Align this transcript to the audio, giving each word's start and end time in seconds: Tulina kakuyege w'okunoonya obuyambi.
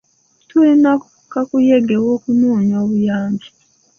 Tulina 0.49 0.91
kakuyege 1.31 1.95
w'okunoonya 2.05 2.75
obuyambi. 2.83 3.47